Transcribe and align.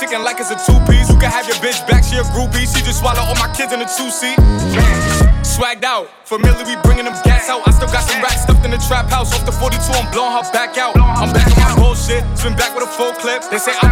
chicken 0.00 0.24
like 0.24 0.40
it's 0.40 0.50
a 0.50 0.56
two 0.56 0.80
piece. 0.88 1.12
You 1.12 1.18
can 1.20 1.28
have 1.28 1.44
your 1.44 1.60
bitch 1.60 1.76
back, 1.84 2.02
she 2.02 2.16
a 2.16 2.24
groupie. 2.32 2.64
She 2.64 2.80
just 2.80 3.00
swallow 3.00 3.20
all 3.20 3.36
my 3.36 3.52
kids 3.52 3.72
in 3.76 3.84
a 3.84 3.88
two 3.88 4.08
seat. 4.08 4.40
Swagged 5.44 5.84
out, 5.84 6.08
familiar, 6.24 6.64
we 6.64 6.80
bringing 6.80 7.04
them 7.04 7.16
gas 7.22 7.50
out. 7.52 7.68
I 7.68 7.70
still 7.76 7.92
got 7.92 8.08
some 8.08 8.22
racks 8.24 8.48
stuffed 8.48 8.64
in 8.64 8.70
the 8.70 8.80
trap 8.88 9.12
house. 9.12 9.34
Off 9.36 9.44
the 9.44 9.52
42, 9.52 9.76
I'm 9.92 10.08
blowing 10.10 10.32
her 10.32 10.44
back 10.56 10.78
out. 10.78 10.96
I'm 10.96 11.28
back 11.36 11.52
on 11.52 11.60
my 11.60 11.76
bullshit, 11.76 12.24
spin 12.32 12.56
back 12.56 12.72
with 12.72 12.88
a 12.88 12.90
full 12.96 13.12
clip. 13.20 13.44
They 13.50 13.58
say 13.58 13.76
I'm 13.82 13.89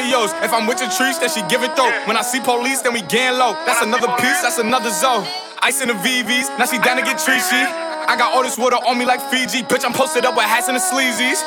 adios. 0.00 0.32
If 0.42 0.52
I'm 0.52 0.66
with 0.66 0.80
your 0.80 0.90
trees, 0.90 1.18
then 1.18 1.28
she 1.28 1.42
give 1.48 1.62
it 1.62 1.76
though. 1.76 1.90
When 2.06 2.16
I 2.16 2.22
see 2.22 2.40
police, 2.40 2.80
then 2.82 2.92
we 2.92 3.02
gang 3.02 3.38
low. 3.38 3.52
That's 3.66 3.82
another 3.82 4.08
piece, 4.16 4.40
that's 4.42 4.58
another 4.58 4.90
zone. 4.90 5.26
Ice 5.62 5.80
in 5.82 5.88
the 5.88 5.94
VVs, 5.94 6.58
now 6.58 6.64
she 6.64 6.78
down 6.78 6.96
to 6.96 7.02
get 7.02 7.18
treachy. 7.18 7.62
I 8.08 8.16
got 8.16 8.34
all 8.34 8.42
this 8.42 8.56
water 8.56 8.76
on 8.76 8.98
me 8.98 9.04
like 9.04 9.20
Fiji. 9.30 9.62
Bitch, 9.62 9.84
I'm 9.84 9.92
posted 9.92 10.24
up 10.24 10.34
with 10.34 10.46
hats 10.46 10.68
and 10.68 10.76
the 10.76 10.80
sleazies. 10.80 11.44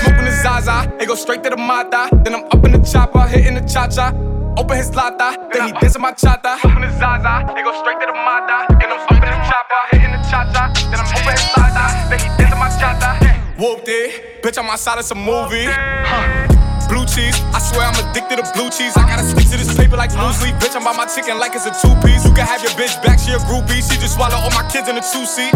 Smoking 0.00 0.26
the 0.26 0.32
Zaza, 0.42 0.92
it 1.00 1.06
go 1.06 1.14
straight 1.14 1.42
to 1.44 1.50
the 1.50 1.56
Mata. 1.56 2.08
Then 2.22 2.34
I'm 2.34 2.44
up 2.44 2.64
in 2.64 2.72
the 2.72 2.82
chopper, 2.84 3.26
hitting 3.26 3.54
the 3.54 3.62
cha 3.62 3.88
cha. 3.88 4.12
Open 4.58 4.76
his 4.76 4.94
lata, 4.94 5.38
then 5.52 5.68
he 5.68 5.72
dancing 5.80 6.02
my 6.02 6.12
chata. 6.12 6.58
Smoking 6.60 6.82
the 6.82 6.90
Zaza, 6.98 7.54
it 7.56 7.64
go 7.64 7.72
straight 7.80 7.98
to 8.00 8.06
the 8.06 8.12
Mata. 8.12 8.66
Then 8.78 8.92
I'm 8.92 9.00
up 9.00 9.12
in 9.12 9.20
the 9.20 9.40
chopper, 9.48 9.80
hitting 9.90 10.12
the 10.12 10.20
cha 10.28 10.50
cha. 10.52 10.72
Then 10.90 11.00
I'm 11.00 11.08
open 11.08 11.32
his 11.32 11.48
lata, 11.56 12.10
then 12.10 12.18
he 12.18 12.28
dancing 12.36 12.58
my 12.58 12.68
chata. 12.68 13.58
Whooped 13.58 13.88
it, 13.88 14.42
bitch, 14.42 14.58
I'm 14.58 14.68
outside 14.68 14.98
of 14.98 15.04
some 15.04 15.24
movie. 15.24 15.66
Huh. 15.66 16.57
Blue 16.88 17.04
cheese, 17.04 17.36
I 17.52 17.60
swear 17.60 17.84
I'm 17.84 17.98
addicted 18.00 18.40
to 18.40 18.46
blue 18.56 18.72
cheese. 18.72 18.96
I 18.96 19.04
gotta 19.04 19.22
stick 19.22 19.44
to 19.52 19.56
this 19.60 19.68
paper 19.76 19.96
like 19.96 20.08
blue 20.10 20.32
sleep. 20.32 20.56
Bitch, 20.56 20.72
I'm 20.72 20.84
by 20.84 20.96
my 20.96 21.04
chicken 21.04 21.36
like 21.38 21.52
it's 21.52 21.68
a 21.68 21.74
two 21.76 21.92
piece. 22.00 22.24
You 22.24 22.32
can 22.32 22.48
have 22.48 22.64
your 22.64 22.72
bitch 22.80 22.96
back, 23.04 23.20
she 23.20 23.36
a 23.36 23.40
groupie. 23.44 23.84
She 23.84 24.00
just 24.00 24.16
swallow 24.16 24.40
all 24.40 24.52
my 24.56 24.64
kids 24.72 24.88
in 24.88 24.96
a 24.96 25.04
two 25.04 25.28
seat. 25.28 25.52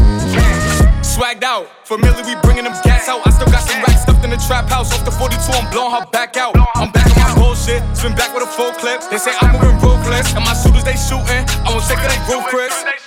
Swagged 1.00 1.42
out, 1.42 1.72
familiar, 1.88 2.20
we 2.24 2.36
bringing 2.44 2.64
them 2.64 2.76
gas 2.84 3.08
out. 3.08 3.24
I 3.26 3.30
still 3.32 3.48
got 3.48 3.64
some 3.64 3.80
racks 3.80 4.04
stuffed 4.04 4.24
in 4.24 4.30
the 4.30 4.40
trap 4.44 4.68
house. 4.68 4.92
Off 4.92 5.04
the 5.04 5.10
42, 5.10 5.40
I'm 5.56 5.68
blowing 5.72 5.92
her 5.96 6.04
back 6.12 6.36
out. 6.36 6.52
I'm 6.76 6.92
back 6.92 7.08
on 7.16 7.24
my 7.24 7.34
bullshit, 7.34 7.80
spin 7.96 8.14
back 8.14 8.36
with 8.36 8.44
a 8.44 8.50
full 8.52 8.72
clip. 8.76 9.00
They 9.08 9.18
say 9.18 9.32
I'm 9.40 9.56
moving 9.56 9.80
ruthless, 9.80 10.36
and 10.36 10.44
my 10.44 10.52
shooters 10.52 10.84
they 10.84 11.00
shooting. 11.00 11.48
I 11.64 11.72
won't 11.72 11.84
take 11.88 11.98
it, 11.98 12.12
they 12.12 12.40
Chris. 12.52 13.01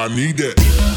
I 0.00 0.08
need 0.08 0.38
that. 0.38 0.89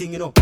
Thing, 0.00 0.12
you 0.14 0.18
know. 0.18 0.39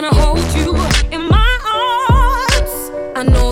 wanna 0.00 0.14
hold 0.14 0.38
you 0.54 0.70
in 1.12 1.28
my 1.28 1.58
arms. 1.66 2.90
I 3.16 3.22
know 3.22 3.49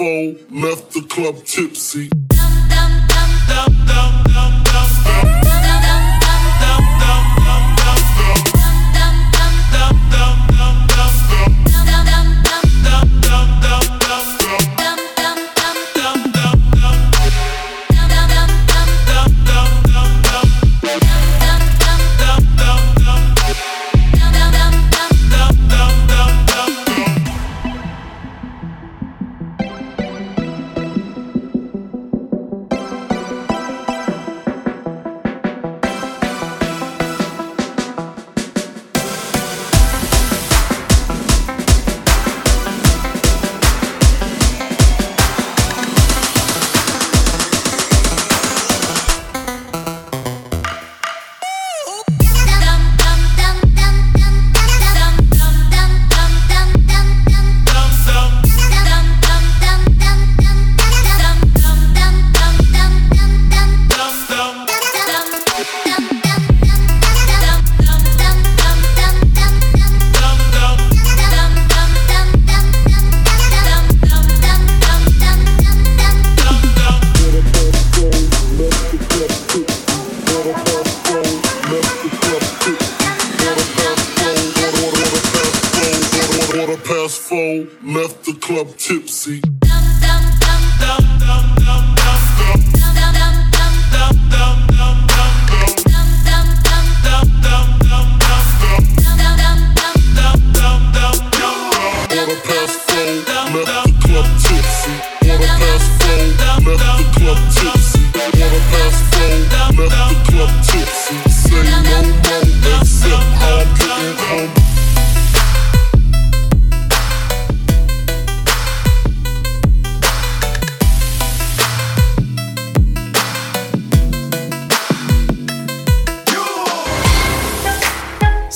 phone, 0.00 0.38
left 0.50 0.92
the 0.92 1.02
club 1.02 1.44
tipsy. 1.44 2.08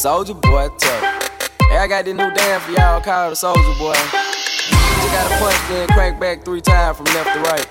Soulja 0.05 0.37
Boy, 0.39 0.69
tough. 0.77 1.49
Hey, 1.73 1.79
I 1.81 1.89
got 1.89 2.05
this 2.05 2.13
new 2.13 2.29
dance 2.29 2.63
for 2.65 2.73
y'all 2.73 3.01
called 3.01 3.33
the 3.33 3.41
Soulja 3.41 3.73
Boy. 3.81 3.97
You 3.97 5.09
gotta 5.09 5.33
punch, 5.41 5.57
then 5.73 5.89
crank 5.97 6.21
back 6.21 6.45
three 6.45 6.61
times 6.61 6.99
from 6.99 7.07
left 7.17 7.33
to 7.33 7.41
right. 7.49 7.65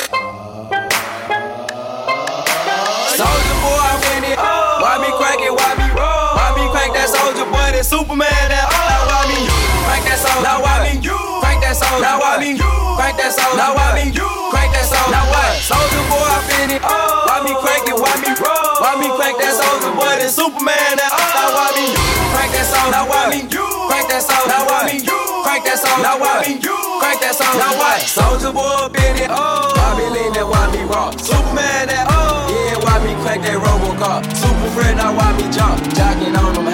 Soulja 3.14 3.56
Boy, 3.62 3.86
I'm 3.86 4.02
in 4.18 4.34
it. 4.34 4.38
Why 4.42 4.98
me 4.98 5.14
crank 5.14 5.46
it? 5.46 5.54
Why 5.54 5.78
me 5.78 5.86
roll? 5.94 6.34
Why 6.34 6.50
me 6.58 6.66
crank 6.74 6.98
that 6.98 7.14
Soulja 7.14 7.46
Boy? 7.46 7.70
That 7.70 7.86
Superman 7.86 8.26
that 8.50 8.66
oh. 8.66 8.82
Now 8.82 9.06
why 9.14 9.30
me 9.30 9.38
crank 9.86 10.04
that 10.10 10.18
soldier? 10.18 10.42
Now 10.42 10.58
why 10.66 10.90
me 10.90 10.98
crank 11.38 11.62
that 11.62 11.78
soldier? 11.78 12.02
Now 12.02 12.18
why 12.18 12.42
me 12.42 12.58
crank 12.96 13.18
that 13.18 13.32
soldier? 13.34 13.58
Now 13.58 13.74
why 13.76 13.98
me 13.98 14.12
crank 14.54 14.72
that 14.74 14.86
soldier? 14.86 15.12
Now 15.14 15.26
what? 15.30 15.58
Soulja 15.60 16.02
Boy, 16.10 16.28
I'm 16.28 16.50
in 16.64 16.70
it. 16.78 16.82
Why 16.84 17.38
me 17.44 17.54
crank 17.60 17.88
it? 17.90 17.98
Why 17.98 18.14
me 18.22 18.32
roll? 18.38 18.74
Why 18.82 18.94
me 19.00 19.08
crank 19.18 19.38
that 19.40 19.54
Soulja 19.58 19.90
Boy? 19.96 20.16
That 20.20 20.32
Superman 20.32 20.94
that 21.00 21.10
oh. 21.12 21.20
Now 21.34 21.50
why 21.56 21.70
me 21.78 21.86
crank 22.34 22.52
that 22.54 22.66
song, 22.68 22.90
now 22.92 23.06
why 23.10 23.30
me? 23.32 23.40
Crank 23.50 24.08
that 24.10 24.22
song, 24.24 24.46
now 24.50 24.64
why 24.68 24.86
me? 24.90 25.02
Crank 25.06 25.64
that 25.66 25.78
song, 25.80 26.00
now 26.02 26.18
why 26.20 26.44
me? 26.46 26.60
Crank 26.60 27.20
that 27.22 27.34
song, 27.36 27.56
now 27.58 27.74
what? 27.80 28.00
Soulja 28.04 28.50
Boy 28.54 28.92
in 29.00 29.24
it, 29.24 29.32
oh. 29.32 29.72
Why 29.76 29.90
me 29.98 30.06
lean 30.14 30.32
that, 30.34 30.48
why 30.48 30.66
me 30.74 30.84
rock? 30.90 31.18
Superman 31.20 31.88
that, 31.90 32.08
oh. 32.10 32.48
Yeah, 32.52 32.78
why 32.84 33.00
me 33.04 33.14
crank 33.24 33.44
that 33.44 33.58
Robocop? 33.60 34.24
Super 34.36 34.70
friend, 34.76 34.98
now 34.98 35.16
why 35.16 35.32
me 35.38 35.48
jump? 35.52 35.80
Jocking 35.96 36.36
on 36.38 36.54
them, 36.56 36.73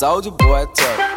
Soulja 0.00 0.30
Boy 0.30 0.64
tough. 0.72 1.09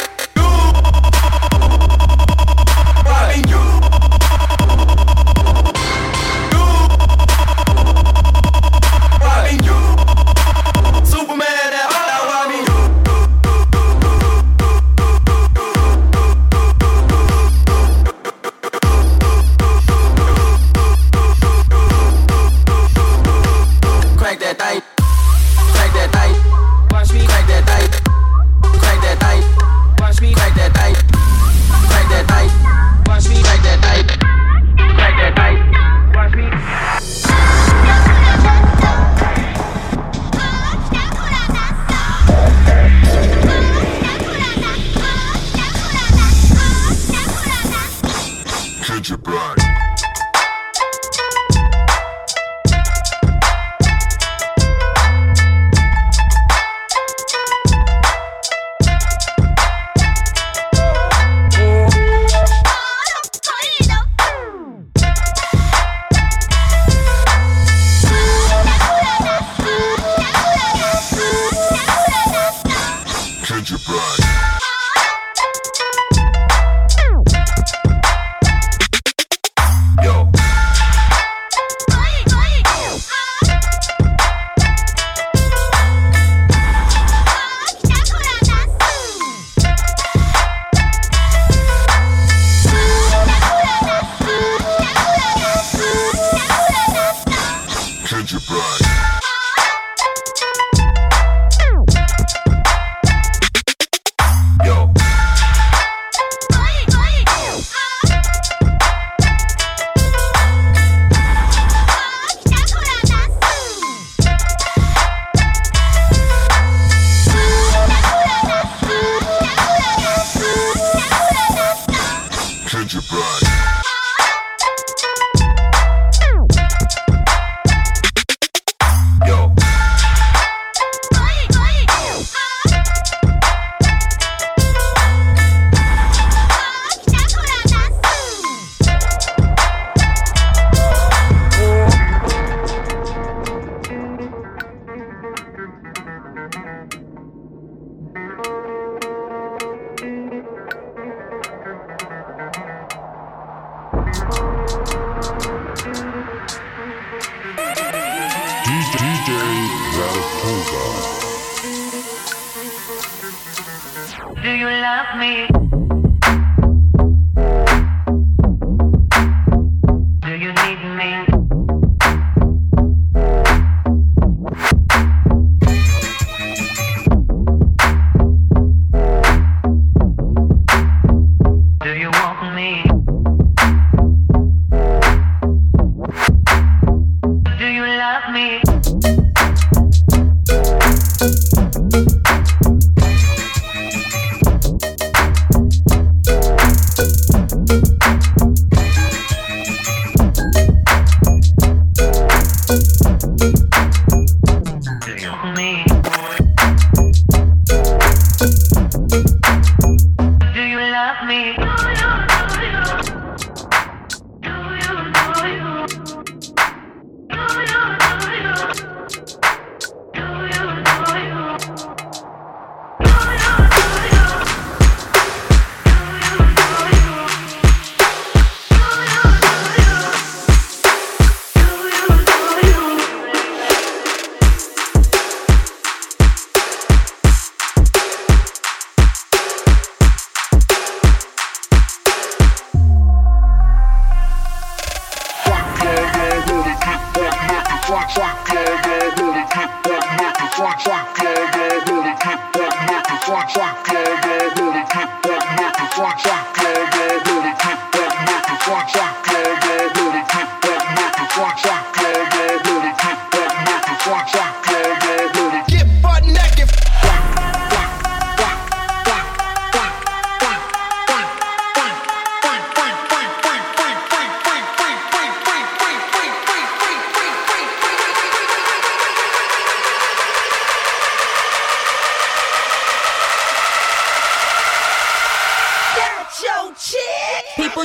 You're 73.69 73.79
back. 73.79 74.22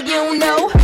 you 0.06 0.38
know. 0.38 0.77